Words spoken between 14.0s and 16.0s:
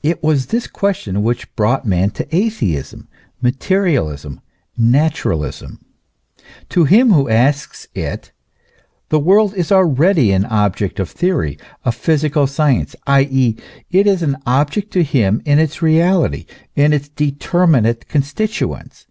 is an object to him in its